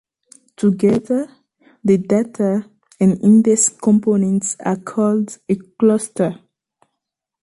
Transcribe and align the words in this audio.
Together, 0.55 1.29
the 1.83 1.99
data 1.99 2.67
and 2.99 3.21
index 3.23 3.69
components 3.69 4.55
are 4.65 4.77
called 4.77 5.37
a 5.47 5.55
cluster. 5.79 6.39